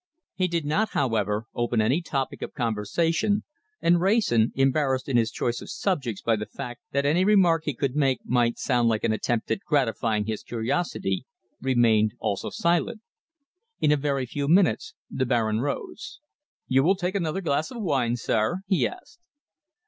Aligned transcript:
He 0.33 0.47
did 0.47 0.65
not, 0.65 0.89
however, 0.93 1.45
open 1.53 1.79
any 1.79 2.01
topic 2.01 2.41
of 2.41 2.55
conversation, 2.55 3.43
and 3.83 4.01
Wrayson, 4.01 4.51
embarrassed 4.55 5.07
in 5.07 5.15
his 5.15 5.29
choice 5.29 5.61
of 5.61 5.69
subjects 5.69 6.23
by 6.23 6.35
the 6.37 6.47
fact 6.47 6.81
that 6.91 7.05
any 7.05 7.23
remark 7.23 7.65
he 7.65 7.75
could 7.75 7.95
make 7.95 8.19
might 8.25 8.57
sound 8.57 8.89
like 8.89 9.03
an 9.03 9.13
attempt 9.13 9.51
at 9.51 9.59
gratifying 9.63 10.25
his 10.25 10.41
curiosity, 10.41 11.27
remained 11.61 12.15
also 12.17 12.49
silent. 12.49 13.01
In 13.79 13.91
a 13.91 13.95
very 13.95 14.25
few 14.25 14.47
minutes 14.47 14.95
the 15.11 15.23
Baron 15.23 15.59
rose. 15.61 16.19
"You 16.65 16.81
will 16.81 16.95
take 16.95 17.13
another 17.13 17.41
glass 17.41 17.69
of 17.69 17.79
wine, 17.83 18.17
sir?" 18.17 18.61
he 18.65 18.87
asked. 18.87 19.19